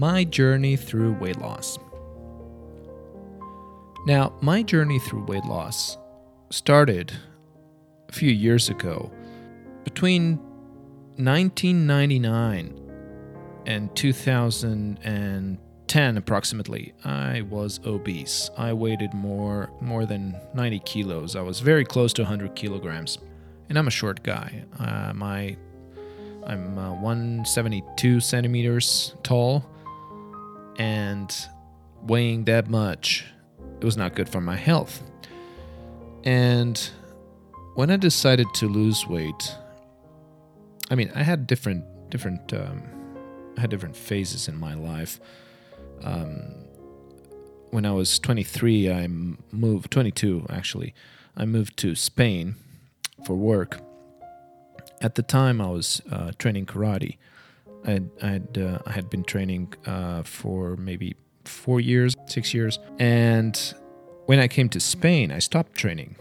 [0.00, 1.78] My journey through weight loss.
[4.06, 5.98] Now, my journey through weight loss
[6.48, 7.12] started
[8.08, 9.12] a few years ago.
[9.84, 10.38] Between
[11.18, 12.80] 1999
[13.66, 18.48] and 2010 approximately, I was obese.
[18.56, 21.36] I weighed more more than 90 kilos.
[21.36, 23.18] I was very close to 100 kilograms.
[23.68, 24.64] And I'm a short guy.
[24.78, 25.58] Uh, my
[26.46, 29.66] I'm uh, 172 centimeters tall,
[30.80, 31.46] and
[32.00, 33.26] weighing that much,
[33.78, 35.02] it was not good for my health.
[36.24, 36.90] And
[37.74, 39.54] when I decided to lose weight,
[40.90, 42.82] I mean, I had different different um,
[43.58, 45.20] I had different phases in my life.
[46.02, 46.54] Um,
[47.70, 50.94] when I was 23, I moved 22 actually.
[51.36, 52.56] I moved to Spain
[53.26, 53.80] for work
[55.02, 57.18] at the time I was uh, training karate.
[57.86, 63.74] I had uh, I had been training uh, for maybe four years, six years, and
[64.26, 66.16] when I came to Spain, I stopped training,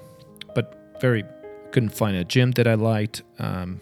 [0.56, 1.24] but very
[1.72, 3.24] couldn't find a gym that I liked.
[3.38, 3.80] Um,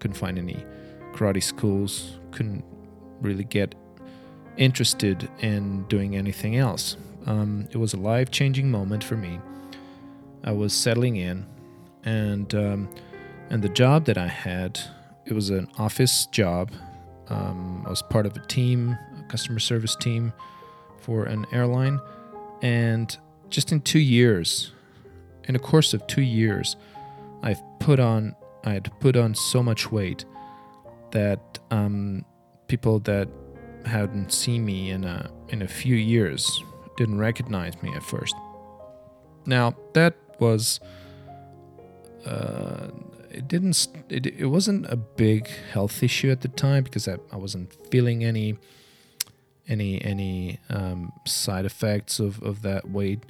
[0.00, 0.64] couldn't find any
[1.12, 2.18] karate schools.
[2.30, 2.64] Couldn't
[3.20, 3.74] really get
[4.56, 6.96] interested in doing anything else.
[7.26, 9.40] Um, it was a life changing moment for me.
[10.44, 11.44] I was settling in,
[12.04, 12.88] and um,
[13.50, 14.80] and the job that I had,
[15.24, 16.70] it was an office job.
[17.28, 20.32] Um, I was part of a team, a customer service team
[21.00, 22.00] for an airline.
[22.62, 23.16] And
[23.50, 24.72] just in two years,
[25.44, 26.76] in a course of two years,
[27.42, 30.24] I've put on, I had put on so much weight
[31.12, 32.24] that um,
[32.68, 33.28] people that
[33.84, 36.62] hadn't seen me in a in a few years
[36.96, 38.34] didn't recognize me at first.
[39.46, 40.80] Now that was
[42.26, 42.88] uh,
[43.36, 47.36] it didn't it, it wasn't a big health issue at the time because I, I
[47.36, 48.56] wasn't feeling any
[49.68, 53.24] any any um, side effects of, of that weight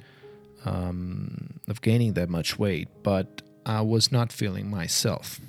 [0.65, 5.41] um, of gaining that much weight but I was not feeling myself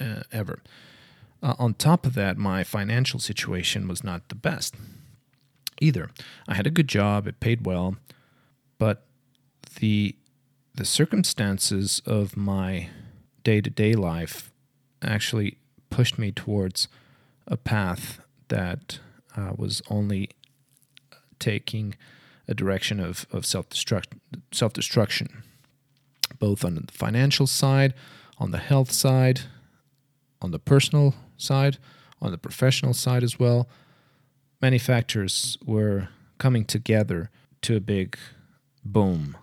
[0.00, 0.60] uh, ever.
[1.40, 4.74] Uh, on top of that my financial situation was not the best
[5.80, 6.10] either.
[6.48, 7.96] I had a good job it paid well
[8.78, 9.06] but
[9.78, 10.16] the
[10.74, 12.88] the circumstances of my
[13.44, 14.50] day to day life
[15.02, 15.58] actually
[15.90, 16.88] pushed me towards
[17.46, 18.98] a path that
[19.36, 20.30] uh, was only
[21.38, 21.94] taking
[22.48, 23.66] a direction of, of self
[24.52, 25.42] self destruction,
[26.38, 27.94] both on the financial side,
[28.38, 29.42] on the health side,
[30.42, 31.78] on the personal side,
[32.20, 33.68] on the professional side as well.
[34.60, 37.30] Many factors were coming together
[37.62, 38.16] to a big
[38.84, 39.36] boom.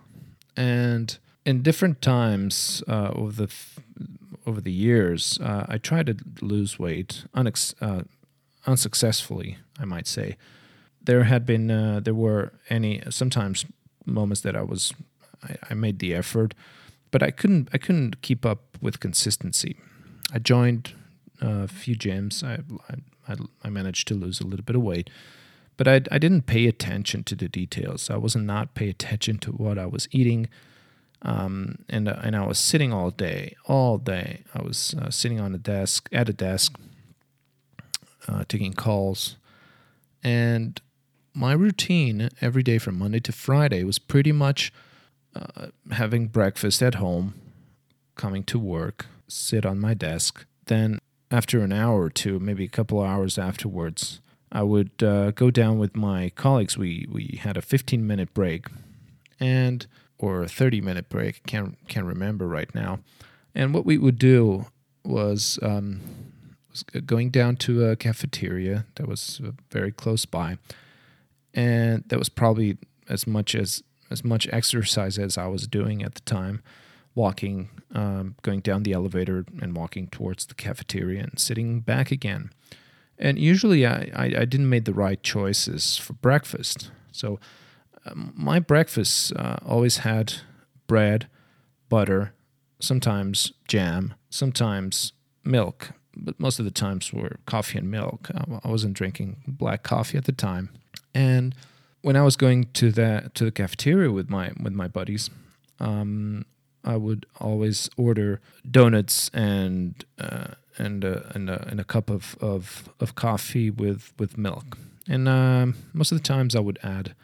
[0.56, 3.52] And in different times uh, over the
[4.46, 8.02] over the years, uh, I tried to lose weight unex- uh,
[8.66, 10.36] unsuccessfully, I might say.
[11.00, 13.64] There had been uh, there were any sometimes
[14.04, 14.92] moments that I was
[15.42, 16.54] I, I, made the effort,
[17.10, 19.76] but I couldn't I couldn't keep up with consistency.
[20.32, 20.92] I joined
[21.40, 22.44] a few gyms.
[22.44, 22.60] I,
[23.28, 25.10] I I managed to lose a little bit of weight,
[25.76, 28.10] but I I didn't pay attention to the details.
[28.10, 30.48] I was not pay attention to what I was eating
[31.22, 34.42] um, and uh, and I was sitting all day, all day.
[34.54, 36.78] I was uh, sitting on a desk at a desk,
[38.28, 39.36] uh, taking calls,
[40.22, 40.80] and
[41.34, 44.72] my routine every day from Monday to Friday was pretty much
[45.34, 47.34] uh, having breakfast at home,
[48.16, 50.44] coming to work, sit on my desk.
[50.66, 50.98] Then
[51.30, 54.20] after an hour or two, maybe a couple of hours afterwards,
[54.50, 56.76] I would uh, go down with my colleagues.
[56.76, 58.66] We we had a 15 minute break,
[59.40, 59.86] and
[60.22, 61.44] or a 30 minute break.
[61.46, 63.00] Can't can't remember right now.
[63.54, 64.66] And what we would do
[65.04, 66.00] was, um,
[66.70, 70.56] was going down to a cafeteria that was uh, very close by,
[71.52, 72.78] and that was probably
[73.10, 76.62] as much as as much exercise as I was doing at the time.
[77.14, 82.50] Walking, um, going down the elevator and walking towards the cafeteria and sitting back again.
[83.18, 86.90] And usually I, I, I didn't make the right choices for breakfast.
[87.10, 87.38] So
[88.14, 90.34] my breakfast uh, always had
[90.86, 91.28] bread,
[91.88, 92.32] butter,
[92.80, 95.12] sometimes jam, sometimes
[95.44, 98.30] milk, but most of the times were coffee and milk.
[98.64, 100.70] I wasn't drinking black coffee at the time,
[101.14, 101.54] and
[102.02, 105.30] when I was going to the to the cafeteria with my with my buddies,
[105.80, 106.44] um,
[106.84, 112.36] I would always order donuts and uh, and uh, and, uh, and a cup of,
[112.40, 114.78] of, of coffee with with milk.
[115.08, 117.14] And um, most of the times I would add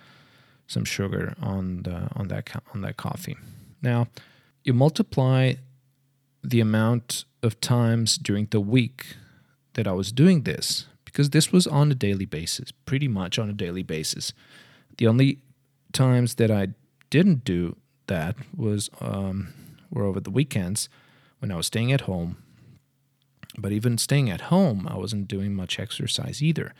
[0.68, 3.36] some sugar on the on that on that coffee.
[3.82, 4.06] Now,
[4.62, 5.54] you multiply
[6.44, 9.16] the amount of times during the week
[9.74, 13.50] that I was doing this because this was on a daily basis, pretty much on
[13.50, 14.32] a daily basis.
[14.98, 15.40] The only
[15.92, 16.68] times that I
[17.10, 17.76] didn't do
[18.06, 19.54] that was um,
[19.90, 20.88] were over the weekends
[21.38, 22.36] when I was staying at home.
[23.56, 26.74] But even staying at home, I wasn't doing much exercise either.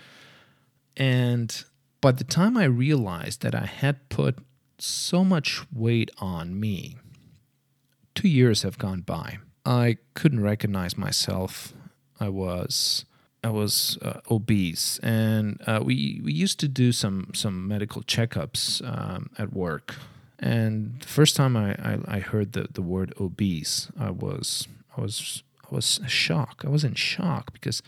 [0.97, 1.65] And
[2.01, 4.39] by the time I realized that I had put
[4.79, 6.97] so much weight on me,
[8.15, 9.39] two years have gone by.
[9.65, 11.75] I couldn't recognize myself.
[12.21, 13.05] I was
[13.45, 18.83] I was uh, obese, and uh, we we used to do some some medical checkups
[18.87, 19.95] um, at work.
[20.41, 25.01] And the first time I, I, I, heard the, the word obese, I was I
[25.01, 26.65] was I was shocked.
[26.65, 27.83] I was in shock because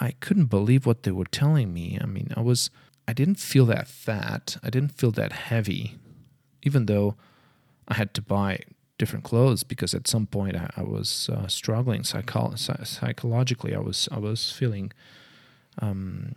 [0.00, 1.98] I, couldn't believe what they were telling me.
[2.00, 2.70] I mean, I was
[3.08, 4.56] I didn't feel that fat.
[4.62, 5.98] I didn't feel that heavy,
[6.62, 7.14] even though
[7.86, 8.60] I had to buy
[8.98, 13.74] different clothes because at some point I, I was uh, struggling psycho- psychologically.
[13.74, 14.92] I was I was feeling
[15.80, 16.34] um,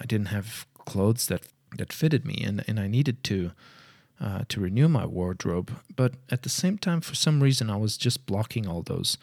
[0.00, 1.42] I didn't have clothes that
[1.76, 3.52] that fitted me, and and I needed to.
[4.20, 7.96] Uh, to renew my wardrobe, but at the same time, for some reason, I was
[7.96, 9.18] just blocking all those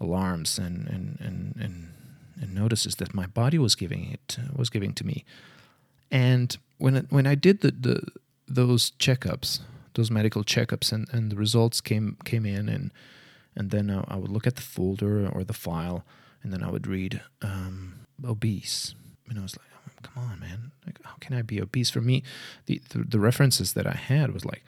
[0.00, 1.92] alarms and and and and,
[2.40, 5.24] and notices that my body was giving it was giving to me.
[6.10, 8.02] And when it, when I did the, the
[8.46, 9.60] those checkups,
[9.94, 12.92] those medical checkups, and, and the results came came in, and
[13.54, 16.04] and then I, I would look at the folder or the file,
[16.42, 18.94] and then I would read um, obese,
[19.28, 21.90] and I was like, oh, come on, man, like how can I be obese?
[21.90, 22.22] For me,
[22.66, 24.64] the, the the references that I had was like.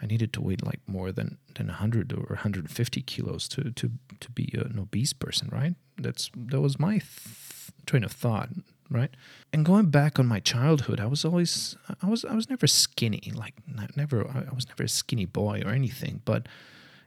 [0.00, 4.30] I needed to weigh like more than than 100 or 150 kilos to to to
[4.32, 5.76] be an obese person, right?
[5.98, 8.50] That's that was my th- train of thought
[8.92, 9.10] right?
[9.54, 13.32] And going back on my childhood, I was always I was I was never skinny,
[13.34, 13.54] like
[13.96, 16.46] never I was never a skinny boy or anything, but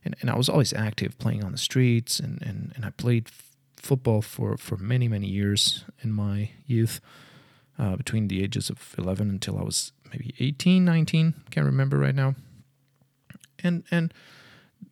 [0.03, 3.27] and, and I was always active playing on the streets and and, and I played
[3.27, 6.99] f- football for for many many years in my youth
[7.77, 12.15] uh, between the ages of 11 until I was maybe 18 19 can't remember right
[12.15, 12.35] now
[13.63, 14.13] and and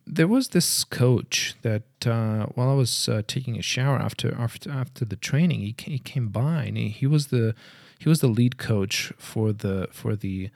[0.06, 4.70] there was this coach that uh, while I was uh, taking a shower after after
[4.70, 7.54] after the training, he, he came by and he, he was the
[7.98, 10.50] he was the lead coach for the for the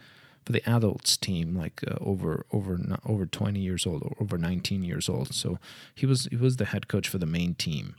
[0.45, 4.83] for the adults team, like uh, over over over twenty years old or over nineteen
[4.83, 5.35] years old.
[5.35, 5.59] So
[5.95, 7.97] he was he was the head coach for the main team,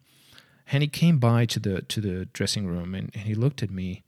[0.72, 3.72] and he came by to the to the dressing room and, and he looked at
[3.72, 4.04] me.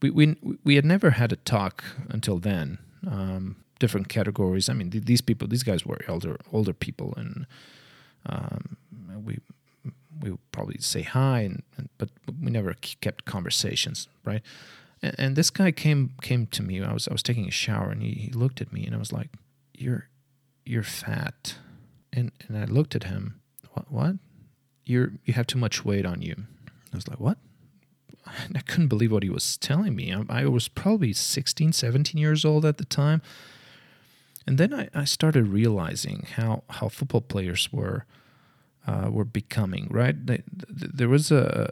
[0.00, 2.78] We we we had never had a talk until then.
[3.06, 4.68] Um, different categories.
[4.68, 7.46] I mean, th- these people, these guys were older older people, and
[8.26, 8.76] um,
[9.24, 9.38] we
[10.20, 14.42] we probably say hi, and, and, but we never kept conversations, right?
[15.02, 16.82] And, and, this guy came came to me.
[16.82, 18.98] I was I was taking a shower, and he, he looked at me, and I
[18.98, 19.30] was like,
[19.74, 20.08] "You're
[20.64, 21.56] you're fat,"
[22.12, 23.40] and and I looked at him.
[23.72, 24.16] What what?
[24.84, 26.34] You're you have too much weight on you.
[26.92, 27.38] I was like, "What?"
[28.54, 30.12] I couldn't believe what he was telling me.
[30.12, 33.22] I, I was probably 16, 17 years old at the time.
[34.48, 38.06] And then I, I started realizing how, how football players were
[38.86, 39.88] uh, were becoming.
[39.90, 41.70] Right, they, there was a,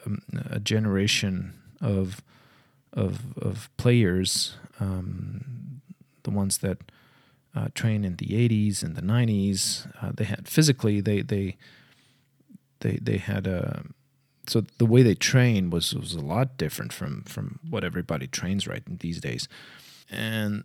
[0.50, 2.22] a generation of
[2.92, 5.80] of of players, um,
[6.24, 6.76] the ones that
[7.54, 9.88] uh, trained in the '80s and the '90s.
[10.02, 11.56] Uh, they had physically they they
[12.80, 13.84] they they had a
[14.46, 18.66] so the way they trained was was a lot different from from what everybody trains
[18.66, 19.48] right in these days,
[20.10, 20.64] and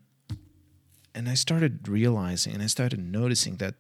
[1.14, 3.76] and I started realizing and I started noticing that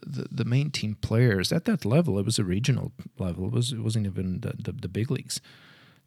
[0.00, 3.72] the, the main team players at that level, it was a regional level, it was
[3.72, 5.40] it wasn't even the, the, the big leagues.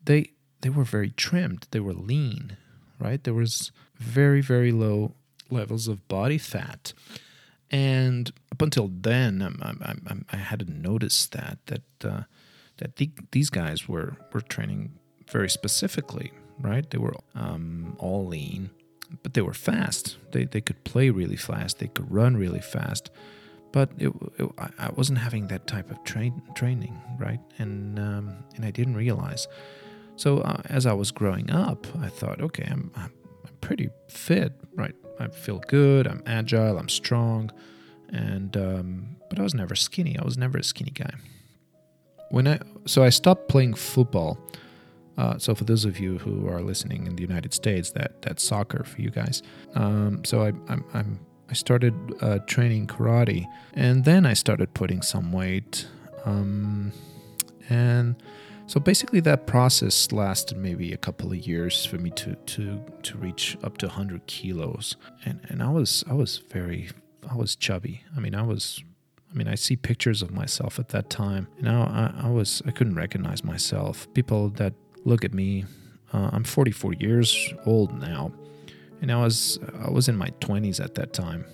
[0.03, 2.57] They they were very trimmed, they were lean,
[2.99, 3.23] right?
[3.23, 5.13] There was very very low
[5.49, 6.93] levels of body fat,
[7.69, 12.23] and up until then, I, I, I hadn't noticed that that uh,
[12.77, 14.93] that the, these guys were were training
[15.29, 16.89] very specifically, right?
[16.89, 18.69] They were um, all lean,
[19.23, 20.17] but they were fast.
[20.31, 21.79] They they could play really fast.
[21.79, 23.11] They could run really fast.
[23.71, 27.41] But it, it, I wasn't having that type of train, training, right?
[27.57, 29.47] And um, and I didn't realize.
[30.15, 33.11] So uh, as I was growing up, I thought, okay, I'm, I'm
[33.59, 34.95] pretty fit, right?
[35.19, 36.07] I feel good.
[36.07, 36.77] I'm agile.
[36.77, 37.51] I'm strong,
[38.09, 40.17] and um, but I was never skinny.
[40.17, 41.11] I was never a skinny guy.
[42.29, 44.37] When I so I stopped playing football
[45.17, 48.43] uh, so for those of you who are listening in the United States, that that's
[48.43, 49.41] soccer for you guys.
[49.75, 51.19] Um, so I, I'm, I'm
[51.49, 55.87] I started uh, training karate, and then I started putting some weight.
[56.25, 56.91] Um,
[57.69, 58.15] and
[58.67, 63.17] so basically, that process lasted maybe a couple of years for me to to to
[63.17, 64.95] reach up to 100 kilos.
[65.23, 66.89] And and I was I was very
[67.29, 68.03] I was chubby.
[68.17, 68.83] I mean, I was
[69.31, 71.47] I mean, I see pictures of myself at that time.
[71.57, 74.07] You know, I, I was I couldn't recognize myself.
[74.13, 74.73] People that
[75.05, 75.65] look at me.
[76.11, 78.31] Uh, I'm 44 years old now,
[79.01, 81.45] and I was I was in my 20s at that time,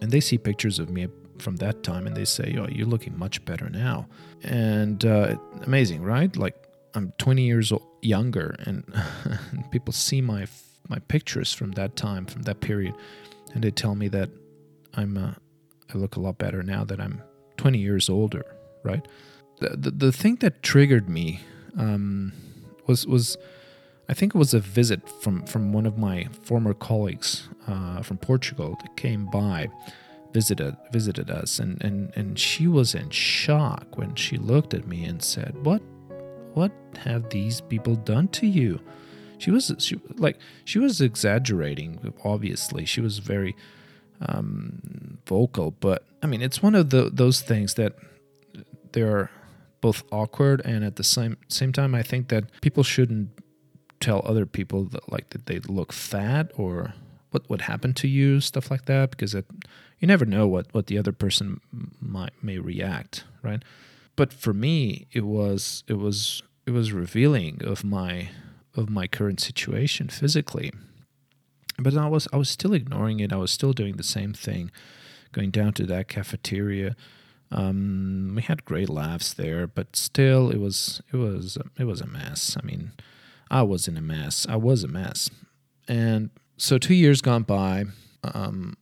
[0.00, 1.08] and they see pictures of me
[1.38, 4.06] from that time, and they say, "Oh, you're looking much better now,"
[4.42, 6.34] and uh, amazing, right?
[6.36, 6.56] Like
[6.94, 8.84] I'm 20 years younger, and,
[9.24, 10.46] and people see my
[10.88, 12.94] my pictures from that time, from that period,
[13.54, 14.30] and they tell me that
[14.94, 15.34] I'm uh,
[15.92, 17.22] I look a lot better now that I'm
[17.56, 18.44] 20 years older,
[18.82, 19.06] right?
[19.60, 21.40] The the, the thing that triggered me
[21.76, 22.32] um,
[22.86, 23.36] was was
[24.08, 28.18] I think it was a visit from from one of my former colleagues uh, from
[28.18, 29.68] Portugal that came by
[30.32, 31.58] visited visited us.
[31.58, 35.82] And, and and she was in shock when she looked at me and said what
[36.52, 38.80] what have these people done to you?
[39.38, 42.84] She was she like she was exaggerating obviously.
[42.84, 43.56] She was very
[44.20, 45.70] um, vocal.
[45.70, 47.94] But i mean it's one of the those things that
[48.92, 49.30] they're
[49.84, 53.28] both awkward and at the same same time i think that people shouldn't
[54.00, 56.94] tell other people that like that they look fat or
[57.32, 59.46] what would happen to you stuff like that because it
[59.98, 61.60] you never know what what the other person
[62.00, 63.62] might may react right?
[64.16, 68.30] But for me it was it was it was revealing of my
[68.74, 70.72] of my current situation physically.
[71.78, 73.32] But i was i was still ignoring it.
[73.32, 74.70] I was still doing the same thing
[75.32, 76.96] going down to that cafeteria
[77.54, 82.06] um, we had great laughs there but still it was it was it was a
[82.06, 82.92] mess i mean
[83.50, 85.30] i was in a mess i was a mess
[85.88, 87.84] and so two years gone by
[88.22, 88.76] um,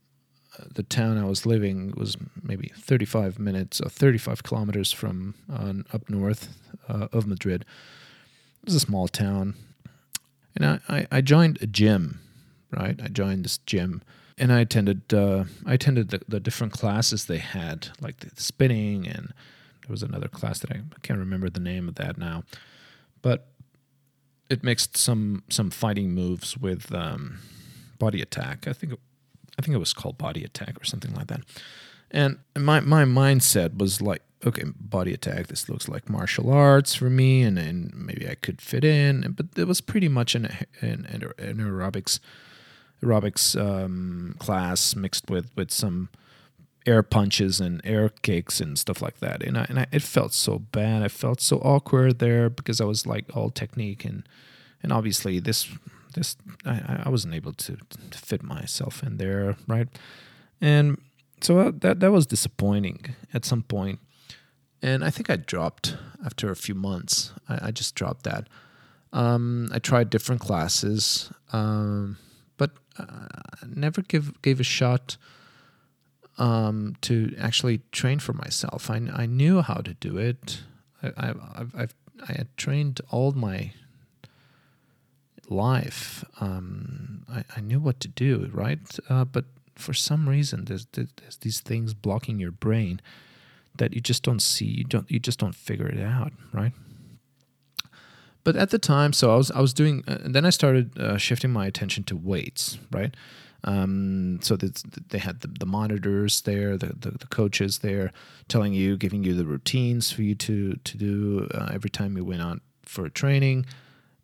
[0.73, 6.09] the town I was living was maybe 35 minutes or 35 kilometers from uh, up
[6.09, 6.55] north
[6.87, 7.65] uh, of Madrid.
[8.61, 9.55] It was a small town.
[10.55, 12.19] And I, I, I, joined a gym,
[12.71, 12.99] right?
[13.03, 14.03] I joined this gym
[14.37, 19.07] and I attended uh, I attended the, the, different classes they had, like the spinning,
[19.07, 19.27] and
[19.81, 22.43] there was another class that I, can't remember the name of that now,
[23.21, 23.47] but
[24.49, 27.39] it mixed some some fighting moves with um,
[27.99, 28.67] body attack.
[28.67, 28.93] I think
[29.57, 31.41] I think it was called Body Attack or something like that.
[32.11, 35.47] And my my mindset was like, okay, Body Attack.
[35.47, 39.33] This looks like martial arts for me, and, and maybe I could fit in.
[39.35, 40.45] But it was pretty much an
[40.81, 42.19] an, an aerobics
[43.03, 46.09] aerobics um, class mixed with with some
[46.85, 49.41] air punches and air kicks and stuff like that.
[49.41, 51.01] And I, and I, it felt so bad.
[51.01, 54.27] I felt so awkward there because I was like all technique and
[54.81, 55.69] and obviously this
[56.13, 57.77] this I, I wasn't able to,
[58.11, 59.87] to fit myself in there, right?
[60.61, 60.99] And
[61.41, 63.99] so that that was disappointing at some point.
[64.81, 65.95] And I think I dropped
[66.25, 67.31] after a few months.
[67.47, 68.49] I, I just dropped that.
[69.13, 72.17] Um, I tried different classes, um,
[72.97, 73.27] uh,
[73.67, 75.17] never give gave a shot
[76.37, 78.89] um, to actually train for myself.
[78.89, 80.61] I, I knew how to do it.
[81.01, 81.95] I, I, I've, I've
[82.29, 83.73] I had trained all my
[85.49, 88.79] life, um, I, I, knew what to do, right?
[89.09, 89.45] Uh, but
[89.75, 93.01] for some reason, there's, there's these things blocking your brain
[93.75, 94.65] that you just don't see.
[94.65, 95.09] You don't.
[95.09, 96.73] You just don't figure it out, right?
[98.43, 100.97] But at the time, so I was I was doing, uh, and then I started
[100.99, 103.15] uh, shifting my attention to weights, right?
[103.65, 108.11] Um, so that they had the, the monitors there, the, the, the, coaches there,
[108.49, 112.25] telling you, giving you the routines for you to to do uh, every time you
[112.25, 113.65] went out for training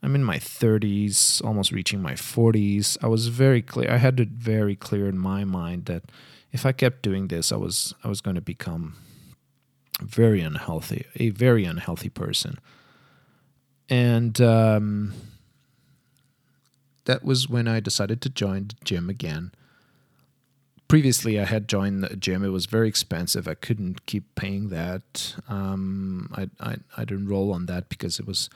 [0.02, 2.98] I'm in my 30s, almost reaching my 40s.
[3.02, 3.92] I was very clear.
[3.92, 6.04] I had it very clear in my mind that
[6.52, 8.96] if I kept doing this, I was I was going to become
[10.02, 12.60] very unhealthy, a very unhealthy person.
[13.90, 15.14] And um,
[17.06, 19.52] that was when I decided to join the gym again.
[20.88, 22.44] Previously, I had joined the gym.
[22.44, 23.48] It was very expensive.
[23.48, 25.36] I couldn't keep paying that.
[25.48, 28.50] Um, I, I I'd enroll on that because it was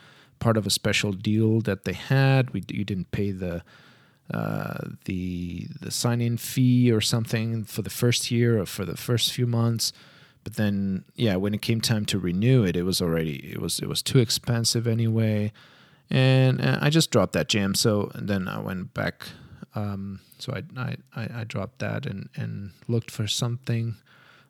[0.44, 2.52] part of a special deal that they had.
[2.52, 3.64] We you didn't pay the
[4.32, 8.98] uh, the the sign in fee or something for the first year or for the
[8.98, 9.94] first few months.
[10.44, 13.80] But then, yeah, when it came time to renew it, it was already it was
[13.80, 15.54] it was too expensive anyway,
[16.10, 17.74] and, and I just dropped that jam.
[17.74, 19.28] So then I went back.
[19.76, 23.96] Um, so I, I I dropped that and and looked for something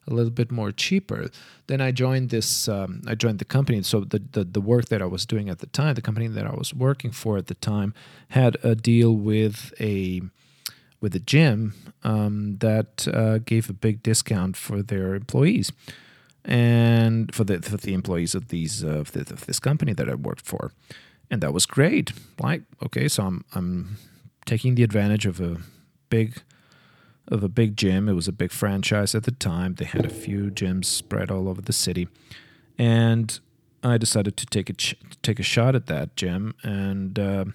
[0.07, 1.29] a little bit more cheaper.
[1.67, 2.67] Then I joined this.
[2.67, 3.81] Um, I joined the company.
[3.83, 6.45] So the, the the work that I was doing at the time, the company that
[6.45, 7.93] I was working for at the time,
[8.29, 10.21] had a deal with a
[11.01, 15.71] with a gym um, that uh, gave a big discount for their employees
[16.45, 20.09] and for the for the employees of these uh, of, the, of this company that
[20.09, 20.71] I worked for,
[21.29, 22.11] and that was great.
[22.39, 23.97] Like okay, so I'm I'm
[24.45, 25.57] taking the advantage of a
[26.09, 26.41] big
[27.27, 28.09] of a big gym.
[28.09, 29.75] It was a big franchise at the time.
[29.75, 32.07] They had a few gyms spread all over the city,
[32.77, 33.39] and
[33.83, 37.45] I decided to take a ch- take a shot at that gym, and uh,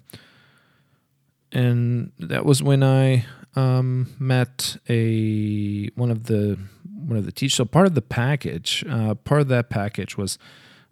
[1.53, 3.27] and that was when I
[3.57, 7.57] um, met a one of the one of the teachers.
[7.57, 10.39] So part of the package, uh, part of that package was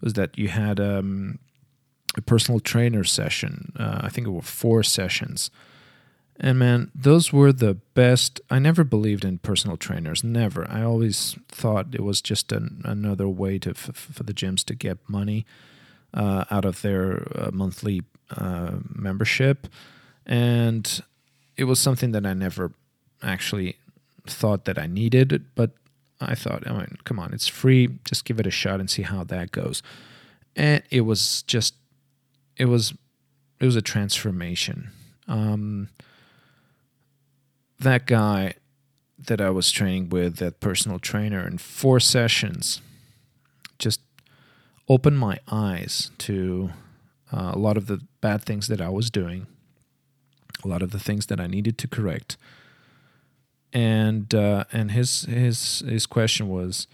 [0.01, 1.39] was that you had um,
[2.17, 3.73] a personal trainer session.
[3.79, 5.51] Uh, I think it were four sessions.
[6.39, 8.41] And man, those were the best.
[8.51, 10.23] I never believed in personal trainers.
[10.23, 10.71] Never.
[10.71, 14.75] I always thought it was just an, another way to f- for the gyms to
[14.75, 15.47] get money
[16.13, 18.03] uh, out of their uh, monthly
[18.37, 19.67] uh, membership,
[20.27, 21.03] and
[21.57, 22.73] it was something that I never
[23.23, 23.77] actually
[24.27, 25.71] thought that I needed, but
[26.21, 27.89] I thought, I mean, come on, it's free.
[28.05, 29.83] Just give it a shot and see how that goes.
[30.55, 31.75] And it was just,
[32.57, 32.95] it was,
[33.61, 34.91] it was a transformation.
[35.29, 35.89] Um,
[37.79, 38.55] that guy
[39.19, 42.81] that I was training with, that personal trainer, in four sessions,
[43.79, 44.01] just
[44.89, 46.71] opened my eyes to
[47.33, 49.47] uh, a lot of the bad things that I was doing
[50.65, 52.37] a lot of the things that I needed to correct.
[53.73, 56.87] And uh, and his his his question was,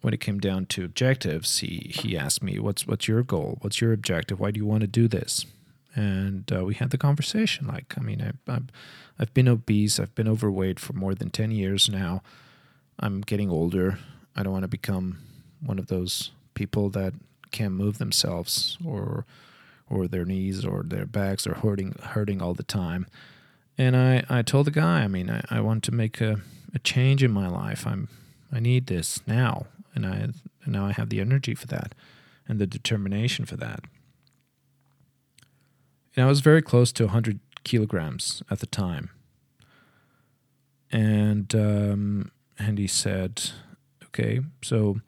[0.00, 3.58] when it came down to objectives, he he asked me, "What's what's your goal?
[3.60, 4.40] What's your objective?
[4.40, 5.46] Why do you want to do this?"
[5.94, 7.66] And uh, we had the conversation.
[7.66, 8.68] Like, I mean, I, I've
[9.18, 10.00] I've been obese.
[10.00, 12.22] I've been overweight for more than ten years now.
[12.98, 13.98] I'm getting older.
[14.34, 15.18] I don't want to become
[15.60, 17.14] one of those people that
[17.50, 19.26] can't move themselves or
[19.90, 23.06] or their knees or their backs are hurting hurting all the time.
[23.78, 26.40] And I, I told the guy, I mean, I, I want to make a,
[26.74, 27.86] a change in my life.
[27.86, 28.08] I'm
[28.52, 29.66] I need this now.
[29.94, 30.34] And I and
[30.66, 31.94] now I have the energy for that
[32.48, 33.84] and the determination for that.
[36.16, 39.10] And I was very close to 100 kilograms at the time.
[40.90, 43.50] And um, and he said,
[44.04, 45.00] okay, so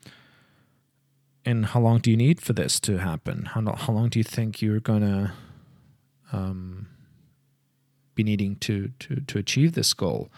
[1.44, 3.44] and how long do you need for this to happen?
[3.46, 5.34] How, how long do you think you're gonna
[6.32, 6.88] um,
[8.14, 10.30] be needing to, to to achieve this goal?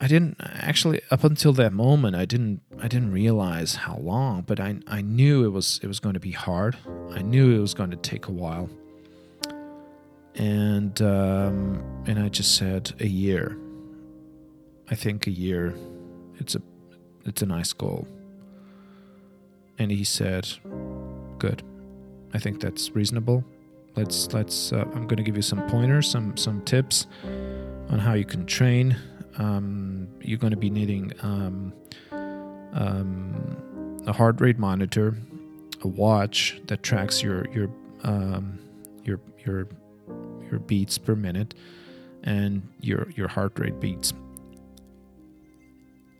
[0.00, 4.58] I didn't actually up until that moment I didn't I didn't realize how long, but
[4.58, 6.76] I I knew it was it was going to be hard.
[7.10, 8.70] I knew it was going to take a while.
[10.36, 13.58] And um, and I just said a year.
[14.90, 15.74] I think a year
[16.38, 16.62] it's a
[17.26, 18.08] it's a nice goal.
[19.78, 20.48] And he said,
[21.38, 21.62] "Good.
[22.32, 23.44] I think that's reasonable.
[23.96, 24.72] Let's let's.
[24.72, 27.06] Uh, I'm going to give you some pointers, some some tips
[27.90, 28.96] on how you can train.
[29.36, 31.72] Um, you're going to be needing um,
[32.72, 35.16] um, a heart rate monitor,
[35.82, 37.70] a watch that tracks your your
[38.02, 38.58] um,
[39.04, 39.68] your your
[40.50, 41.54] your beats per minute,
[42.22, 44.12] and your your heart rate beats."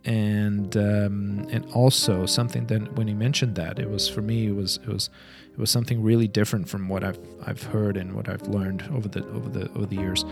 [0.04, 4.54] and um, and also something that when he mentioned that it was for me it
[4.54, 5.10] was it was
[5.52, 9.08] it was something really different from what I've I've heard and what I've learned over
[9.08, 10.24] the over the over the years,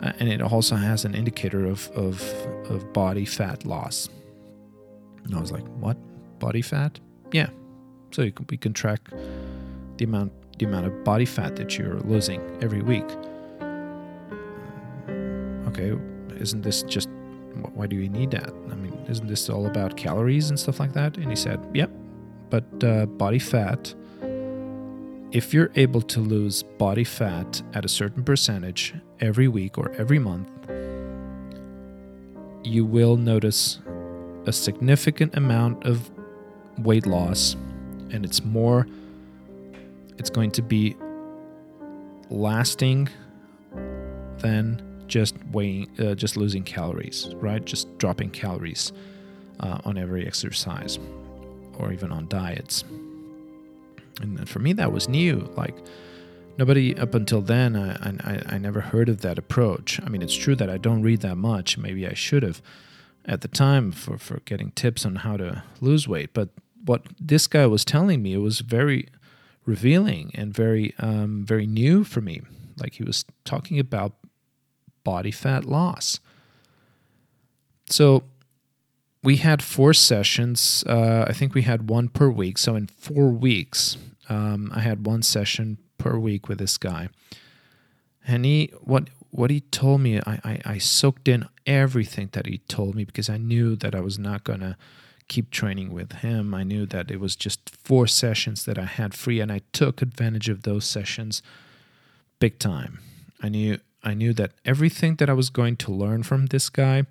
[0.00, 2.22] uh, and it also has an indicator of of
[2.70, 4.08] of body fat loss.
[5.24, 5.96] And I was like, what
[6.38, 6.98] body fat?
[7.32, 7.50] Yeah,
[8.10, 9.00] so you can, we can track
[9.96, 13.08] the amount the amount of body fat that you're losing every week.
[15.68, 15.96] Okay,
[16.40, 17.08] isn't this just
[17.74, 18.50] why do you need that?
[18.70, 21.16] I mean, isn't this all about calories and stuff like that?
[21.16, 21.90] And he said, yep,
[22.48, 23.94] but uh, body fat,
[25.32, 30.18] if you're able to lose body fat at a certain percentage every week or every
[30.18, 30.48] month,
[32.64, 33.78] you will notice
[34.46, 36.10] a significant amount of
[36.78, 37.54] weight loss,
[38.10, 38.86] and it's more,
[40.18, 40.96] it's going to be
[42.30, 43.08] lasting
[44.38, 47.64] than just weighing, uh, just losing calories, right?
[47.64, 48.92] Just dropping calories
[49.60, 50.98] uh, on every exercise
[51.78, 52.84] or even on diets.
[54.20, 55.50] And for me, that was new.
[55.56, 55.74] Like
[56.60, 59.98] nobody up until then, I, I, I never heard of that approach.
[60.04, 61.78] I mean, it's true that I don't read that much.
[61.78, 62.60] Maybe I should have
[63.24, 66.34] at the time for, for getting tips on how to lose weight.
[66.34, 66.50] But
[66.84, 69.08] what this guy was telling me, was very
[69.64, 72.42] revealing and very um, very new for me.
[72.78, 74.12] Like he was talking about
[75.02, 76.20] body fat loss.
[77.86, 78.22] So
[79.22, 80.84] we had four sessions.
[80.86, 82.58] Uh, I think we had one per week.
[82.58, 83.96] So in four weeks,
[84.28, 87.08] um, I had one session per week with this guy.
[88.26, 92.58] And he what what he told me, I, I, I soaked in everything that he
[92.66, 94.76] told me because I knew that I was not gonna
[95.28, 96.52] keep training with him.
[96.52, 100.02] I knew that it was just four sessions that I had free, and I took
[100.02, 101.42] advantage of those sessions
[102.40, 102.98] big time.
[103.42, 107.04] I knew I knew that everything that I was going to learn from this guy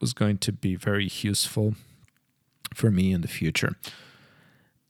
[0.00, 1.74] was going to be very useful
[2.74, 3.76] for me in the future.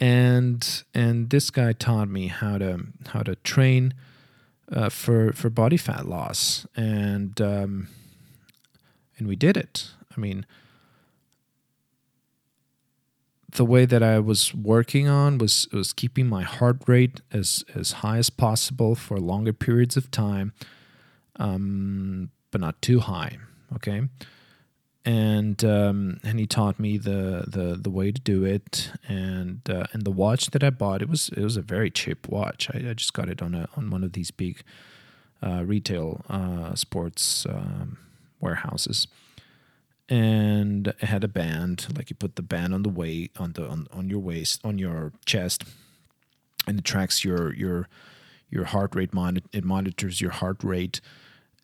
[0.03, 3.95] And and this guy taught me how to how to train
[4.69, 7.87] uh, for for body fat loss, and um,
[9.17, 9.91] and we did it.
[10.17, 10.45] I mean,
[13.53, 17.93] the way that I was working on was was keeping my heart rate as as
[18.03, 20.53] high as possible for longer periods of time,
[21.37, 23.39] um, but not too high.
[23.77, 24.09] Okay,
[25.05, 29.87] and um, and he taught me the, the the way to do it, and uh,
[29.93, 32.69] and the watch that I bought it was it was a very cheap watch.
[32.73, 34.63] I, I just got it on a on one of these big
[35.43, 37.99] uh, retail uh, sports um,
[38.41, 39.07] warehouses
[40.09, 43.67] and it had a band like you put the band on the weight on the
[43.67, 45.65] on, on your waist on your chest
[46.67, 47.89] and it tracks your your
[48.51, 51.01] your heart rate mon- it monitors your heart rate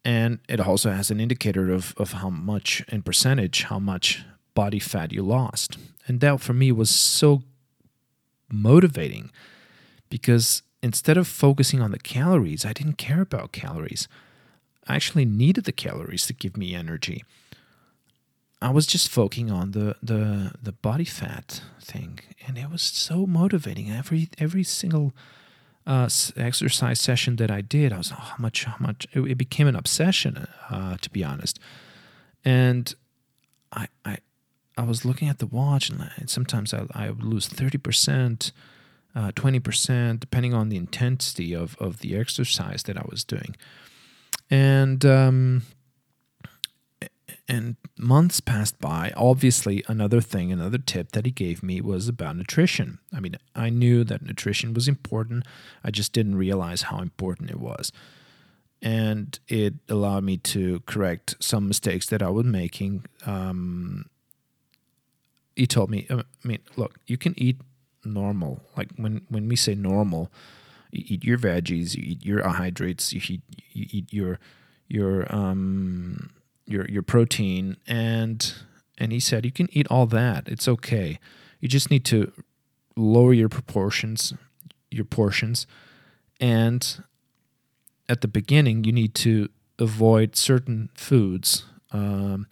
[0.04, 4.78] and it also has an indicator of of how much in percentage how much body
[4.78, 5.78] fat you lost.
[6.06, 7.42] And that for me was so
[8.50, 9.30] motivating
[10.08, 14.08] because instead of focusing on the calories i didn't care about calories.
[14.88, 17.24] I actually needed the calories to give me energy.
[18.60, 23.26] I was just focusing on the the the body fat thing, and it was so
[23.26, 23.90] motivating.
[23.90, 25.12] Every every single
[25.88, 29.06] uh, exercise session that I did, I was oh, how much how much.
[29.12, 31.58] It, it became an obsession, uh, to be honest.
[32.44, 32.94] And
[33.72, 34.18] I I
[34.76, 38.52] I was looking at the watch, and sometimes I I would lose thirty percent.
[39.16, 43.56] Uh, 20% depending on the intensity of, of the exercise that I was doing.
[44.48, 45.62] And um,
[47.48, 49.12] and months passed by.
[49.16, 52.98] Obviously, another thing, another tip that he gave me was about nutrition.
[53.12, 55.44] I mean, I knew that nutrition was important,
[55.82, 57.90] I just didn't realize how important it was.
[58.82, 63.06] And it allowed me to correct some mistakes that I was making.
[63.26, 64.06] Um,
[65.56, 67.60] he told me, I mean, look, you can eat
[68.04, 68.60] normal.
[68.76, 70.30] Like when, when we say normal,
[70.92, 74.38] you eat your veggies, you eat your hydrates, you eat, you eat your
[74.90, 76.30] your um,
[76.68, 78.54] your your protein and
[78.98, 80.48] and he said you can eat all that.
[80.48, 81.18] It's okay.
[81.60, 82.32] You just need to
[82.96, 84.34] lower your proportions
[84.90, 85.66] your portions
[86.40, 87.02] and
[88.08, 92.46] at the beginning you need to avoid certain foods um,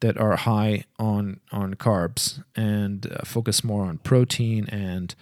[0.00, 5.14] that are high on on carbs and uh, focus more on protein and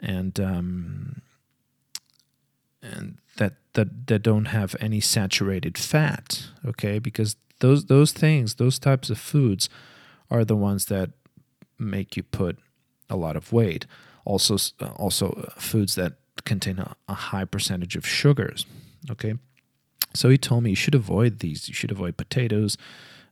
[0.00, 1.22] and um,
[2.82, 6.98] and that, that that don't have any saturated fat okay?
[6.98, 9.68] Because those those things, those types of foods,
[10.30, 11.10] are the ones that
[11.78, 12.58] make you put
[13.08, 13.86] a lot of weight.
[14.24, 14.56] Also,
[14.96, 16.12] also uh, foods that
[16.44, 18.66] contain a, a high percentage of sugars.
[19.10, 19.34] Okay,
[20.14, 21.68] so he told me you should avoid these.
[21.68, 22.76] You should avoid potatoes.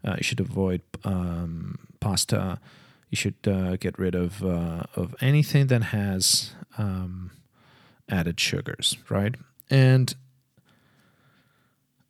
[0.04, 2.58] Uh, you should avoid um, pasta.
[3.10, 7.32] You should uh, get rid of uh, of anything that has um,
[8.08, 9.34] added sugars, right?
[9.68, 10.14] And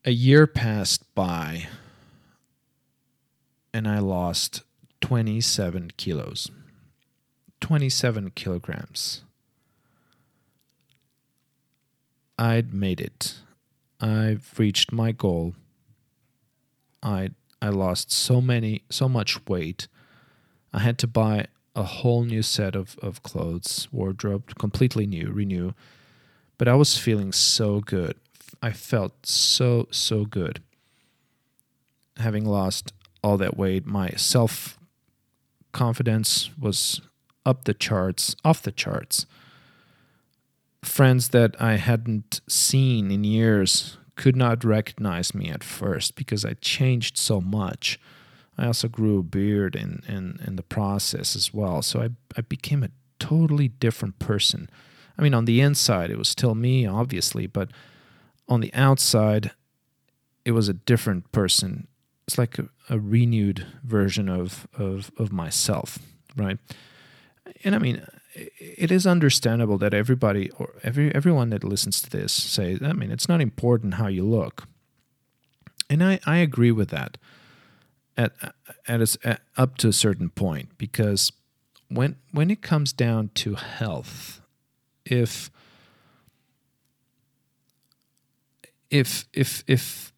[0.05, 1.69] a year passed by
[3.73, 4.63] and I lost
[5.01, 6.51] 27 kilos.
[7.61, 9.23] 27 kilograms.
[12.39, 13.37] I'd made it.
[14.01, 15.55] I've reached my goal.
[17.03, 17.31] I
[17.63, 19.87] I lost so many, so much weight.
[20.73, 25.73] I had to buy a whole new set of, of clothes, wardrobe, completely new, renew.
[26.57, 28.17] But I was feeling so good.
[28.63, 30.63] I felt so, so good.
[32.17, 34.79] Having lost all that weight, my self
[35.73, 37.01] confidence was
[37.47, 39.27] up the charts, off the charts.
[40.83, 46.55] Friends that I hadn't seen in years could not recognize me at first because I
[46.55, 47.99] changed so much.
[48.59, 51.81] I also grew a beard in, in, in the process as well.
[51.83, 54.69] So I, I became a totally different person.
[55.17, 57.71] I mean, on the inside, it was still me, obviously, but
[58.49, 59.53] on the outside,
[60.45, 61.87] it was a different person.
[62.27, 65.99] It's like a, a renewed version of, of, of myself,
[66.37, 66.59] right?
[67.65, 72.33] And I mean, it is understandable that everybody or every everyone that listens to this
[72.33, 74.69] say, I mean, it's not important how you look,
[75.89, 77.19] and I I agree with that
[78.17, 78.33] at
[78.87, 81.33] at, a, at up to a certain point because
[81.89, 84.41] when when it comes down to health,
[85.05, 85.51] if
[88.91, 90.13] if if if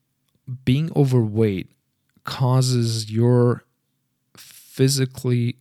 [0.65, 1.71] being overweight
[2.25, 3.65] causes your
[4.37, 5.57] physically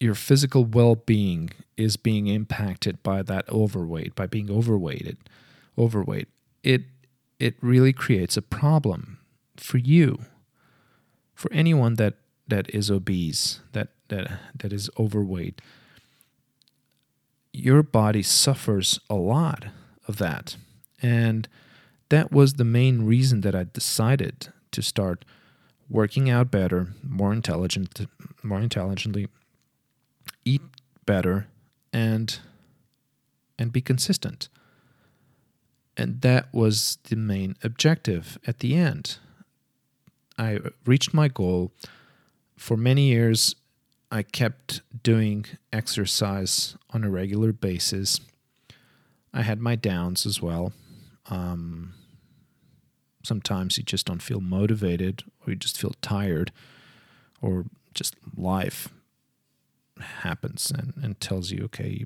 [0.00, 5.16] your physical well-being is being impacted by that overweight by being overweighted
[5.78, 6.28] overweight.
[6.62, 6.82] It
[7.38, 9.18] it really creates a problem
[9.56, 10.20] for you
[11.34, 12.14] for anyone that
[12.48, 15.60] that is obese that that that is overweight.
[17.52, 19.66] Your body suffers a lot
[20.08, 20.56] of that.
[21.00, 21.48] And
[22.08, 25.24] that was the main reason that I decided to start
[25.90, 28.06] working out better more intelligent
[28.42, 29.28] more intelligently
[30.44, 30.62] eat
[31.06, 31.46] better
[31.92, 32.38] and
[33.58, 34.48] and be consistent.
[35.96, 39.18] And that was the main objective at the end.
[40.36, 41.70] I reached my goal.
[42.56, 43.54] For many years,
[44.10, 48.20] I kept doing exercise on a regular basis.
[49.32, 50.72] I had my downs as well.
[51.30, 51.94] Um,
[53.22, 56.52] sometimes you just don't feel motivated, or you just feel tired,
[57.40, 58.88] or just life
[60.00, 62.04] happens and, and tells you, okay,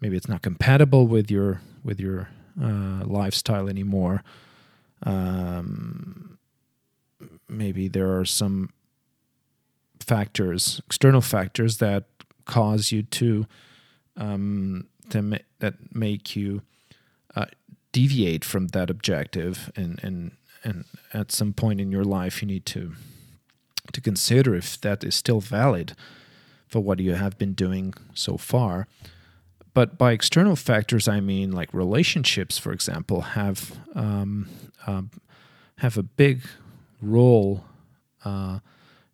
[0.00, 2.28] maybe it's not compatible with your with your
[2.60, 4.22] uh, lifestyle anymore.
[5.02, 6.38] Um,
[7.48, 8.70] maybe there are some
[10.00, 12.04] factors, external factors that
[12.44, 13.46] cause you to
[14.16, 16.62] um, to that make you
[17.92, 20.32] deviate from that objective, and and
[20.64, 22.94] and at some point in your life, you need to
[23.92, 25.94] to consider if that is still valid
[26.68, 28.88] for what you have been doing so far.
[29.72, 34.48] But by external factors, I mean like relationships, for example, have um,
[34.86, 35.10] um,
[35.78, 36.42] have a big
[37.02, 37.64] role
[38.24, 38.60] uh,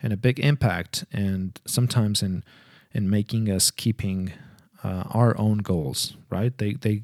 [0.01, 2.45] and a big impact, and sometimes in
[2.93, 4.33] in making us keeping
[4.85, 6.17] uh, our own goals.
[6.31, 6.57] Right?
[6.57, 7.03] They they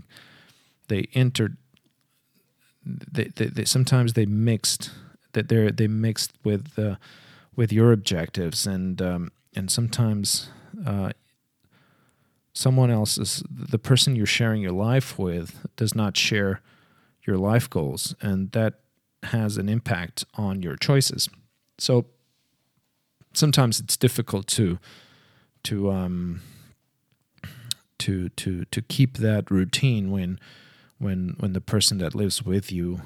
[0.89, 1.57] they entered.
[2.85, 4.91] They, they, they sometimes they mixed
[5.33, 6.97] that they they mixed with uh,
[7.57, 10.51] with your objectives and um, and sometimes
[10.87, 11.11] uh,
[12.53, 16.61] someone else's the person you're sharing your life with does not share
[17.25, 18.75] your life goals and that
[19.25, 21.29] has an impact on your choices
[21.79, 22.07] so
[23.33, 24.79] sometimes it's difficult to
[25.63, 26.41] to um
[27.99, 30.39] to to to keep that routine when
[30.99, 33.03] when when the person that lives with you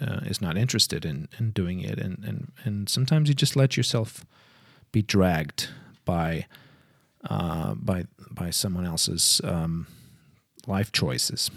[0.00, 3.76] uh, is not interested in in doing it and and and sometimes you just let
[3.76, 4.24] yourself
[4.92, 5.68] be dragged
[6.04, 6.46] by
[7.28, 9.86] uh, by by someone else's um,
[10.66, 11.50] life choices.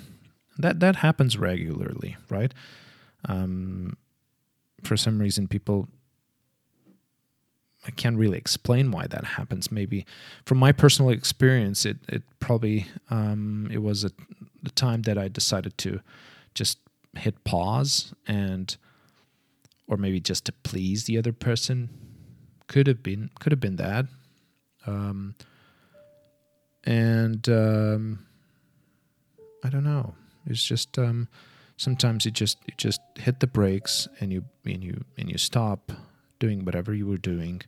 [0.57, 2.53] That that happens regularly, right?
[3.25, 3.97] Um,
[4.83, 5.88] for some reason, people
[7.86, 9.71] I can't really explain why that happens.
[9.71, 10.05] Maybe
[10.45, 14.12] from my personal experience, it it probably um, it was a,
[14.62, 16.02] the time that I decided to
[16.54, 16.80] just
[17.15, 18.76] hit pause and
[19.88, 21.89] or maybe just to please the other person
[22.67, 24.06] could have been could have been that.
[24.86, 25.36] Um,
[26.84, 28.26] and um,
[29.63, 30.15] I don't know.
[30.46, 31.28] It's just um,
[31.78, 35.91] sometimes you just you just hit the brakes and you and you and you stop
[36.39, 37.62] doing whatever you were doing.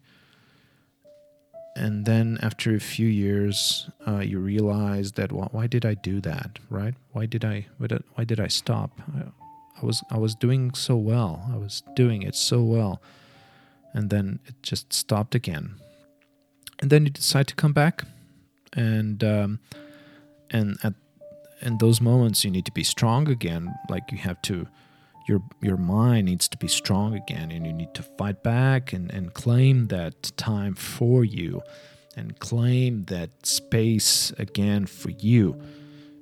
[1.79, 6.19] And then after a few years, uh, you realize that well, why did I do
[6.21, 6.59] that?
[6.69, 6.95] Right?
[7.13, 7.67] Why did I?
[7.77, 8.91] Why did I stop?
[9.15, 9.21] I,
[9.81, 11.49] I was I was doing so well.
[11.53, 13.01] I was doing it so well
[13.93, 15.75] and then it just stopped again.
[16.79, 18.05] And then you decide to come back,
[18.73, 19.59] and um,
[20.49, 20.93] and at
[21.61, 23.75] in those moments you need to be strong again.
[23.89, 24.67] Like you have to,
[25.29, 29.11] your your mind needs to be strong again and you need to fight back and,
[29.11, 31.61] and claim that time for you
[32.17, 35.55] and claim that space again for you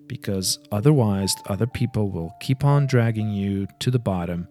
[0.08, 4.48] because otherwise other people will keep on dragging you to the bottom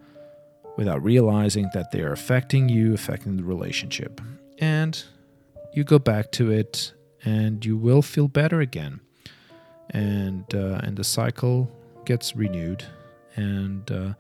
[0.77, 4.21] without realizing that they are affecting you affecting the relationship.
[4.59, 5.03] And
[5.75, 6.93] you go back to it
[7.25, 9.01] and you will feel better again.
[9.91, 11.71] And uh, and the cycle
[12.05, 12.85] gets renewed
[13.37, 14.15] and uh,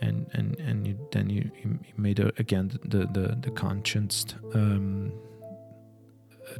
[0.00, 5.12] and and and you, then you, you made a, again the the the conscious um,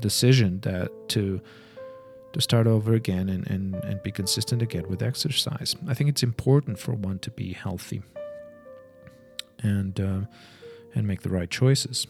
[0.01, 1.40] decision that to
[2.33, 5.77] to start over again and, and and be consistent again with exercise.
[5.88, 8.03] I think it's important for one to be healthy
[9.62, 10.20] and uh,
[10.94, 12.07] and make the right choices.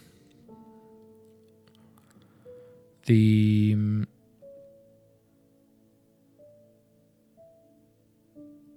[3.07, 3.77] The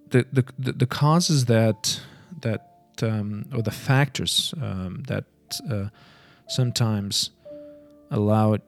[0.09, 0.25] the,
[0.57, 2.01] the, the causes that
[2.41, 2.65] that
[3.01, 5.25] um, or the factors um, that
[5.69, 5.85] uh,
[6.47, 7.31] sometimes
[8.11, 8.61] allow it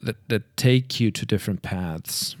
[0.00, 2.36] that that take you to different paths.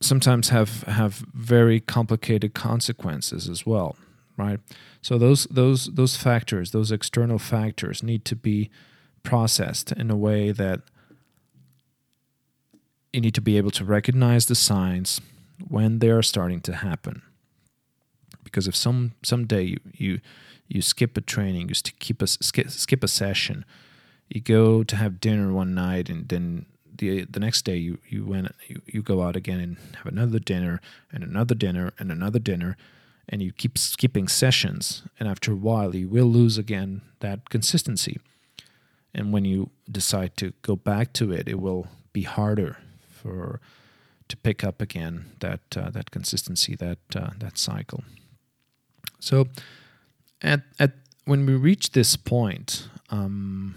[0.00, 3.96] Sometimes have have very complicated consequences as well,
[4.36, 4.60] right?
[5.00, 8.70] So those those those factors, those external factors, need to be
[9.22, 10.80] processed in a way that
[13.12, 15.20] you need to be able to recognize the signs
[15.68, 17.22] when they are starting to happen.
[18.42, 20.20] Because if some someday you you,
[20.68, 23.64] you skip a training, you skip a skip, skip a session,
[24.28, 28.24] you go to have dinner one night, and then the the next day you you
[28.24, 30.80] went you, you go out again and have another dinner
[31.12, 32.76] and another dinner and another dinner,
[33.28, 38.18] and you keep skipping sessions, and after a while you will lose again that consistency.
[39.14, 42.78] And when you decide to go back to it, it will be harder
[43.22, 43.60] for
[44.28, 48.04] to pick up again that uh, that consistency, that uh, that cycle.
[49.20, 49.48] So,
[50.40, 50.92] at at
[51.24, 53.74] when we reach this point, um,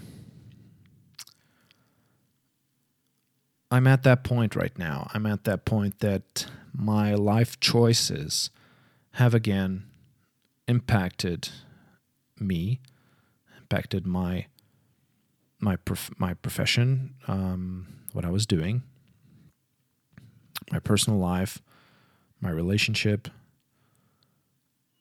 [3.70, 5.10] I'm at that point right now.
[5.14, 8.50] I'm at that point that my life choices
[9.12, 9.84] have again
[10.68, 11.48] impacted
[12.38, 12.80] me,
[13.58, 14.46] impacted my
[15.58, 18.82] my prof- my profession, um, what I was doing,
[20.70, 21.60] my personal life,
[22.40, 23.28] my relationship,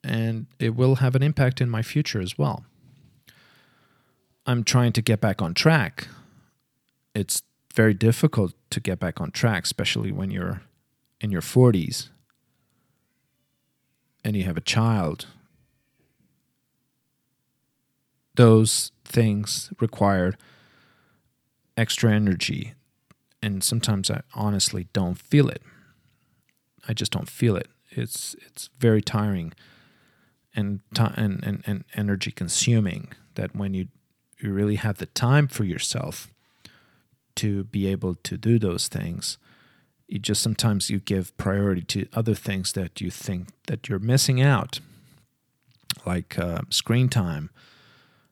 [0.04, 2.64] and it will have an impact in my future as well.
[4.46, 6.08] I'm trying to get back on track.
[7.16, 7.42] It's
[7.74, 10.62] very difficult to get back on track, especially when you're
[11.20, 12.10] in your 40s
[14.24, 15.28] and you have a child.
[18.36, 20.36] Those things require
[21.78, 22.74] extra energy
[23.42, 25.62] and sometimes I honestly don't feel it.
[26.88, 27.68] I just don't feel it.
[27.92, 29.54] It's it's very tiring
[30.56, 33.88] and and, and, and energy consuming that when you
[34.40, 36.32] you really have the time for yourself
[37.36, 39.38] to be able to do those things
[40.08, 44.42] you just sometimes you give priority to other things that you think that you're missing
[44.42, 44.80] out
[46.06, 47.50] like uh, screen time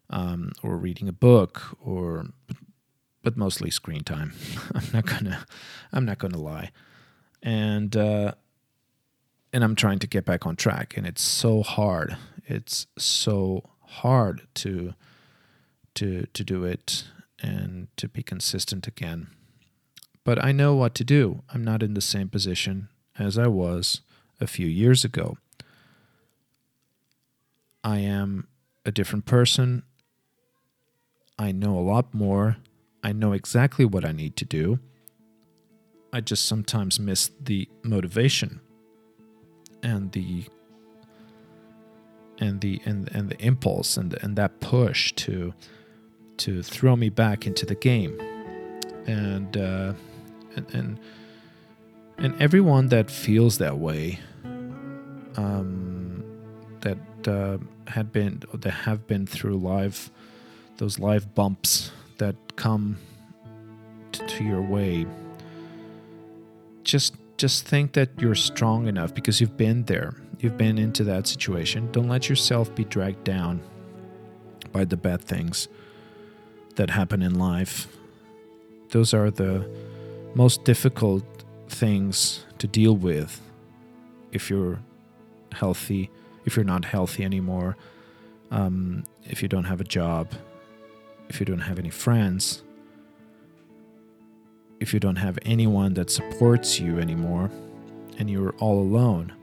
[0.09, 2.27] um, or reading a book or
[3.23, 4.33] but mostly screen time.
[4.75, 5.45] I'm not gonna
[5.91, 6.71] I'm not gonna lie,
[7.41, 8.33] and uh,
[9.51, 12.17] and I'm trying to get back on track, and it's so hard.
[12.45, 14.93] It's so hard to
[15.95, 17.05] to to do it
[17.41, 19.27] and to be consistent again.
[20.23, 21.43] But I know what to do.
[21.53, 22.89] I'm not in the same position
[23.19, 24.01] as I was
[24.39, 25.37] a few years ago.
[27.83, 28.47] I am
[28.85, 29.83] a different person.
[31.37, 32.57] I know a lot more
[33.03, 34.79] I know exactly what I need to do.
[36.13, 38.61] I just sometimes miss the motivation
[39.81, 40.45] and the
[42.39, 45.53] and the and, and the impulse and and that push to
[46.37, 48.17] to throw me back into the game
[49.05, 49.93] and uh,
[50.55, 50.99] and, and
[52.17, 54.19] and everyone that feels that way
[55.35, 56.23] um,
[56.81, 56.97] that
[57.27, 60.11] uh, had been that have been through live
[60.77, 61.91] those live bumps
[62.23, 62.97] that come
[64.11, 65.05] t- to your way
[66.83, 70.13] just just think that you're strong enough because you've been there.
[70.39, 71.91] You've been into that situation.
[71.91, 73.61] Don't let yourself be dragged down
[74.71, 75.67] by the bad things
[76.75, 77.87] that happen in life.
[78.91, 79.67] Those are the
[80.35, 81.25] most difficult
[81.67, 83.41] things to deal with
[84.31, 84.79] if you're
[85.51, 86.09] healthy
[86.45, 87.77] if you're not healthy anymore
[88.51, 90.27] um, if you don't have a job
[91.29, 92.63] if you don't have any friends,
[94.79, 97.49] if you don't have anyone that supports you anymore
[98.17, 99.33] and you're all alone,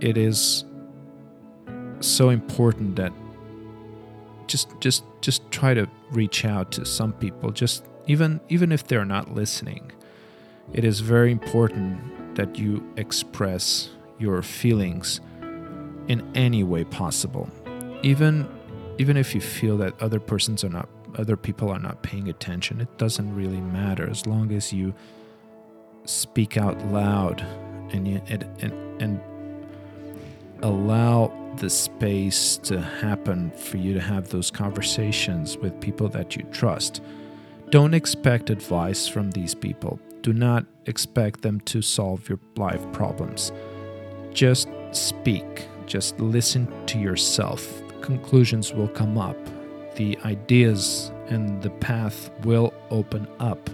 [0.00, 0.64] it is
[2.00, 3.12] so important that
[4.46, 7.50] just just just try to reach out to some people.
[7.50, 9.90] Just even even if they're not listening
[10.72, 15.20] it is very important that you express your feelings
[16.08, 17.48] in any way possible.
[18.02, 18.48] Even
[18.98, 22.80] even if you feel that other persons are not other people are not paying attention
[22.80, 24.94] it doesn't really matter as long as you
[26.04, 27.40] speak out loud
[27.92, 29.20] and you, and, and, and
[30.62, 36.42] allow the space to happen for you to have those conversations with people that you
[36.52, 37.02] trust.
[37.70, 39.98] Don't expect advice from these people.
[40.22, 43.52] Do not expect them to solve your life problems.
[44.32, 47.82] Just speak, just listen to yourself.
[48.00, 49.36] Conclusions will come up,
[49.96, 53.70] the ideas and the path will open up.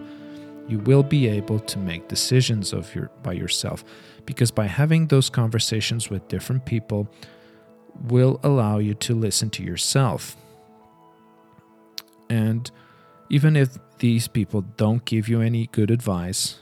[0.68, 3.84] You will be able to make decisions of your by yourself
[4.24, 7.08] because by having those conversations with different people
[8.08, 10.36] will allow you to listen to yourself.
[12.30, 12.70] And
[13.28, 16.60] even if these people don't give you any good advice,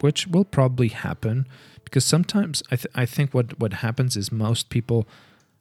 [0.00, 1.46] which will probably happen,
[1.84, 5.06] because sometimes I, th- I think what, what happens is most people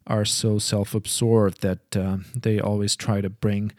[0.07, 3.71] are so self absorbed that uh, they always try to bring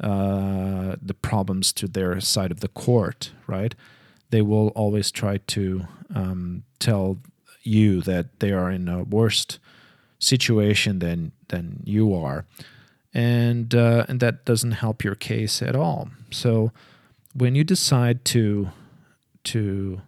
[0.00, 3.74] uh, the problems to their side of the court, right?
[4.30, 7.18] They will always try to um, tell
[7.62, 9.46] you that they are in a worse
[10.18, 12.46] situation than than you are,
[13.14, 16.08] and uh, and that doesn't help your case at all.
[16.30, 16.72] So
[17.34, 18.70] when you decide to
[19.44, 20.00] to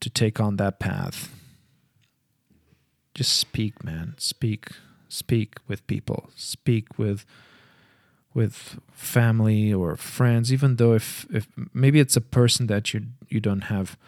[0.00, 1.32] to take on that path,
[3.18, 4.14] just speak, man.
[4.16, 4.68] Speak,
[5.08, 6.30] speak with people.
[6.36, 7.26] Speak with
[8.32, 13.40] with family or friends, even though if if maybe it's a person that you you
[13.40, 13.98] don't have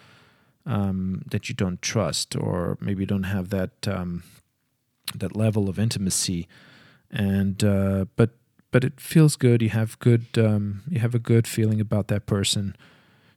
[0.64, 4.22] um, that you don't trust, or maybe you don't have that um,
[5.12, 6.46] that level of intimacy,
[7.10, 8.30] and uh, but
[8.70, 9.60] but it feels good.
[9.60, 12.76] You have good um, you have a good feeling about that person.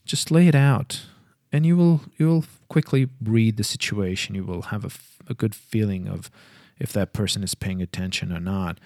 [0.06, 1.08] Just lay it out,
[1.54, 4.34] and you will you will quickly read the situation.
[4.34, 6.32] You will have a, a good feeling of
[6.80, 8.80] if that person is paying attention or not.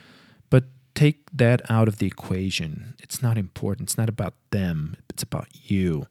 [0.50, 2.96] But take that out of the equation.
[3.02, 3.88] It's not important.
[3.88, 4.98] It's not about them.
[5.10, 6.08] It's about you.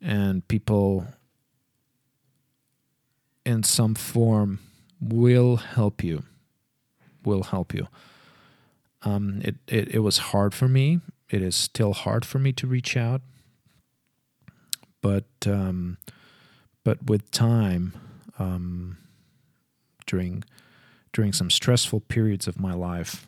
[0.00, 1.06] And people
[3.46, 4.58] in some form
[5.00, 6.24] will help you.
[7.24, 7.86] Will help you.
[9.02, 11.00] Um, it, it, it was hard for me.
[11.30, 13.22] It is still hard for me to reach out.
[15.02, 15.98] But um,
[16.84, 17.92] but with time,
[18.38, 18.96] um,
[20.06, 20.44] during
[21.12, 23.26] during some stressful periods of my life,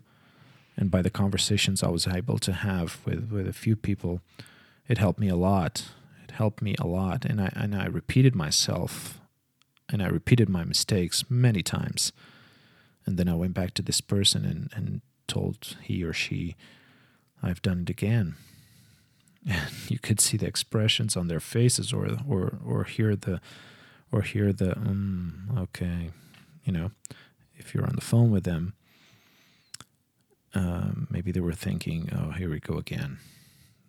[0.76, 4.22] and by the conversations I was able to have with, with a few people,
[4.88, 5.88] it helped me a lot.
[6.22, 9.20] It helped me a lot, and I and I repeated myself
[9.88, 12.12] and I repeated my mistakes many times.
[13.06, 16.56] And then I went back to this person and, and told he or she,
[17.42, 18.36] I've done it again.
[19.48, 23.40] And you could see the expressions on their faces or or or hear the
[24.10, 26.10] or hear the um okay,
[26.64, 26.90] you know,
[27.56, 28.74] if you're on the phone with them,
[30.54, 33.18] um, maybe they were thinking, "Oh, here we go again."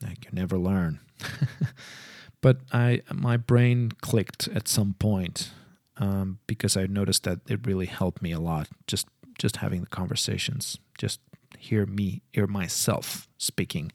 [0.01, 0.99] Like you never learn.
[2.41, 5.51] but I, my brain clicked at some point,
[5.97, 8.67] um, because I noticed that it really helped me a lot.
[8.87, 11.19] Just just having the conversations, just
[11.57, 13.91] hear me, hear myself speaking.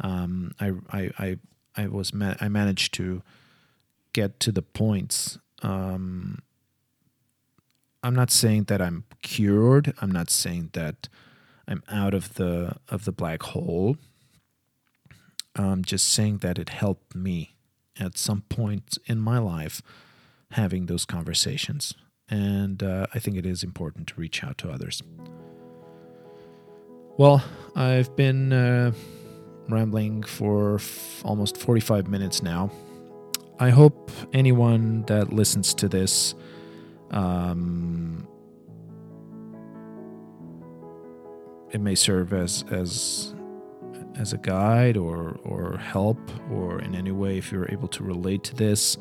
[0.00, 1.36] Um, I, I I
[1.76, 3.22] I was ma- I managed to
[4.12, 5.38] get to the points.
[5.62, 6.40] Um,
[8.02, 9.92] I'm not saying that I'm cured.
[10.00, 11.08] I'm not saying that
[11.68, 13.96] I'm out of the of the black hole.
[15.54, 17.54] I'm just saying that it helped me
[17.98, 19.82] at some point in my life
[20.52, 21.94] having those conversations.
[22.28, 25.02] And uh, I think it is important to reach out to others.
[27.16, 27.42] Well,
[27.74, 28.92] I've been uh,
[29.72, 32.70] rambling for f- almost 45 minutes now.
[33.58, 36.34] I hope anyone that listens to this
[37.10, 38.26] um,
[41.70, 43.34] it may serve as as
[44.16, 46.18] as a guide or or help
[46.50, 48.96] or in any way if you're able to relate to this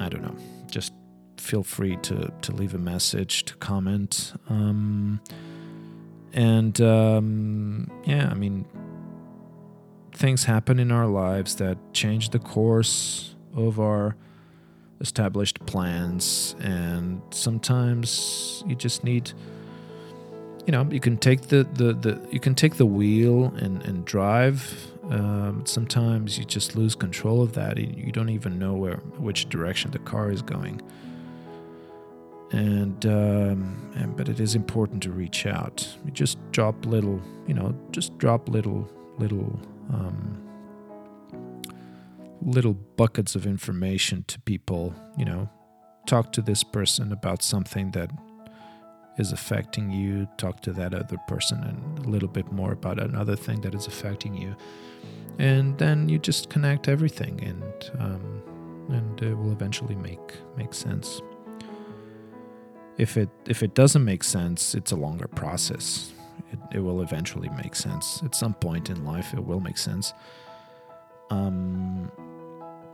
[0.00, 0.34] I don't know.
[0.70, 0.94] Just
[1.36, 4.32] feel free to to leave a message, to comment.
[4.48, 5.20] Um,
[6.32, 8.64] and um, yeah, I mean,
[10.12, 14.16] things happen in our lives that change the course of our
[15.00, 19.32] established plans, and sometimes you just need.
[20.66, 24.04] You know, you can take the, the, the you can take the wheel and, and
[24.04, 24.60] drive
[25.10, 27.76] Um, sometimes you just lose control of that.
[27.78, 30.80] You don't even know where which direction the car is going.
[32.52, 35.86] And, um, and but it is important to reach out.
[36.04, 38.88] You just drop little, you know, just drop little
[39.18, 39.58] little
[39.92, 40.42] um,
[42.42, 44.94] little buckets of information to people.
[45.18, 45.50] You know,
[46.06, 48.10] talk to this person about something that
[49.18, 50.26] is affecting you.
[50.38, 53.86] Talk to that other person and a little bit more about another thing that is
[53.86, 54.56] affecting you
[55.40, 58.42] and then you just connect everything and um,
[58.90, 61.22] and it will eventually make make sense
[62.98, 66.12] if it if it doesn't make sense it's a longer process
[66.72, 70.12] it, will eventually make sense at some point in life it will make sense
[71.30, 72.10] um,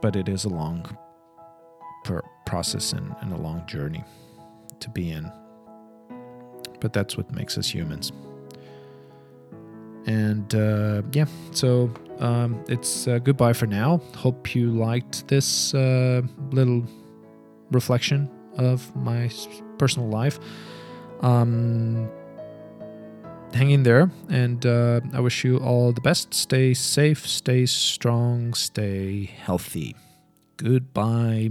[0.01, 0.97] but it is a long
[2.45, 4.05] process and, and a long journey
[4.81, 5.31] to be in
[6.81, 8.13] but that's what makes us humans
[10.07, 14.01] and uh, yeah, so um, it's uh, goodbye for now.
[14.15, 16.23] Hope you liked this uh,
[16.53, 16.85] little
[17.73, 19.29] reflection of my
[19.79, 20.39] personal life.
[21.23, 22.09] Um,
[23.55, 26.35] hang in there, and uh, I wish you all the best.
[26.35, 29.95] Stay safe, stay strong, stay healthy.
[30.57, 31.51] Goodbye.